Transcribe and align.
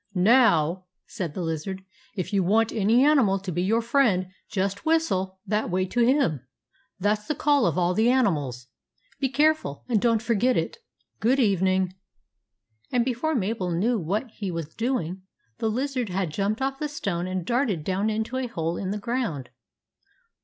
"Now," 0.15 0.85
said 1.05 1.35
the 1.35 1.43
lizard," 1.43 1.85
if 2.15 2.33
you 2.33 2.41
want 2.43 2.71
any 2.73 3.05
animal 3.05 3.37
to 3.37 3.51
be 3.51 3.61
your 3.61 3.83
friend, 3.83 4.29
just 4.49 4.83
whistle 4.83 5.37
that 5.45 5.69
way 5.69 5.85
to 5.85 5.99
him. 5.99 6.41
That 6.99 7.19
's 7.19 7.27
the 7.27 7.35
call 7.35 7.67
of 7.67 7.77
all 7.77 7.93
the 7.93 8.09
animals. 8.09 8.65
Be 9.19 9.29
careful 9.29 9.83
and 9.87 10.01
don't 10.01 10.19
forget 10.23 10.57
it. 10.57 10.79
Good 11.19 11.39
evening." 11.39 11.93
And 12.91 13.05
before 13.05 13.35
Mabel 13.35 13.69
knew 13.69 13.99
what 13.99 14.31
he 14.31 14.49
was 14.49 14.73
doing, 14.73 15.21
the 15.59 15.69
lizard 15.69 16.09
had 16.09 16.31
jumped 16.31 16.63
off 16.63 16.79
the 16.79 16.89
stone 16.89 17.27
and 17.27 17.45
darted 17.45 17.83
down 17.83 18.09
into 18.09 18.37
a 18.37 18.47
hole 18.47 18.77
in 18.77 18.89
the 18.89 18.97
ground. 18.97 19.51